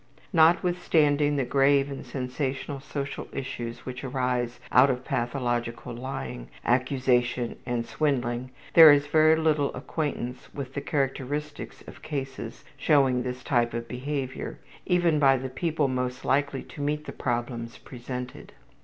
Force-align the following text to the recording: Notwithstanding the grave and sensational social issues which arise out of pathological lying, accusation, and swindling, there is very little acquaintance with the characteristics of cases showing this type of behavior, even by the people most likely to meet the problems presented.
Notwithstanding 0.33 1.35
the 1.35 1.45
grave 1.45 1.91
and 1.91 2.03
sensational 2.03 2.79
social 2.79 3.27
issues 3.31 3.85
which 3.85 4.03
arise 4.03 4.59
out 4.71 4.89
of 4.89 5.05
pathological 5.05 5.93
lying, 5.93 6.49
accusation, 6.65 7.59
and 7.67 7.85
swindling, 7.85 8.49
there 8.73 8.91
is 8.91 9.05
very 9.05 9.35
little 9.35 9.71
acquaintance 9.75 10.51
with 10.55 10.73
the 10.73 10.81
characteristics 10.81 11.83
of 11.85 12.01
cases 12.01 12.63
showing 12.77 13.21
this 13.21 13.43
type 13.43 13.75
of 13.75 13.87
behavior, 13.87 14.57
even 14.87 15.19
by 15.19 15.37
the 15.37 15.49
people 15.49 15.87
most 15.87 16.25
likely 16.25 16.63
to 16.63 16.81
meet 16.81 17.05
the 17.05 17.11
problems 17.11 17.77
presented. 17.77 18.53